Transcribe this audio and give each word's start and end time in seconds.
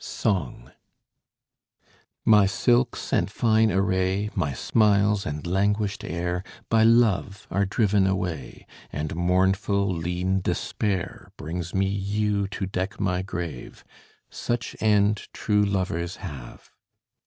SONG 0.03 0.71
My 2.25 2.47
silks 2.47 3.13
and 3.13 3.29
fine 3.29 3.71
array, 3.71 4.31
My 4.33 4.51
smiles 4.51 5.27
and 5.27 5.45
languished 5.45 6.03
air, 6.03 6.43
By 6.69 6.81
love 6.81 7.45
are 7.51 7.67
driven 7.67 8.07
away, 8.07 8.65
And 8.91 9.13
mournful 9.15 9.89
lean 9.93 10.41
Despair 10.41 11.31
Brings 11.37 11.75
me 11.75 11.85
yew 11.85 12.47
to 12.47 12.65
deck 12.65 12.99
my 12.99 13.21
grave: 13.21 13.85
Such 14.31 14.75
end 14.79 15.27
true 15.33 15.63
lovers 15.63 16.15
have. 16.15 16.71